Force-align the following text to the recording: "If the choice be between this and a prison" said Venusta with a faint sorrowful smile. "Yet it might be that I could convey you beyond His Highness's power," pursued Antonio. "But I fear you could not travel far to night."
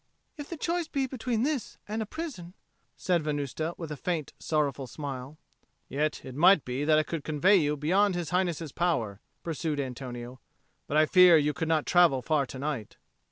"If 0.35 0.49
the 0.49 0.57
choice 0.57 0.87
be 0.87 1.05
between 1.05 1.43
this 1.43 1.77
and 1.87 2.01
a 2.01 2.07
prison" 2.07 2.55
said 2.97 3.21
Venusta 3.21 3.75
with 3.77 3.91
a 3.91 3.95
faint 3.95 4.33
sorrowful 4.39 4.87
smile. 4.87 5.37
"Yet 5.89 6.25
it 6.25 6.33
might 6.33 6.65
be 6.65 6.83
that 6.85 6.97
I 6.97 7.03
could 7.03 7.23
convey 7.23 7.57
you 7.57 7.77
beyond 7.77 8.15
His 8.15 8.31
Highness's 8.31 8.71
power," 8.71 9.21
pursued 9.43 9.79
Antonio. 9.79 10.39
"But 10.87 10.97
I 10.97 11.05
fear 11.05 11.37
you 11.37 11.53
could 11.53 11.67
not 11.67 11.85
travel 11.85 12.23
far 12.23 12.47
to 12.47 12.57
night." 12.57 12.97